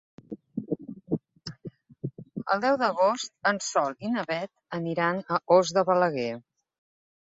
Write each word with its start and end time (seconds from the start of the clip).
El 2.55 2.65
deu 2.65 2.81
d'agost 2.85 3.37
en 3.53 3.63
Sol 3.69 3.97
i 4.09 4.15
na 4.17 4.27
Beth 4.35 4.55
aniran 4.83 5.25
a 5.39 5.43
Os 5.61 5.77
de 5.79 5.89
Balaguer. 5.95 6.31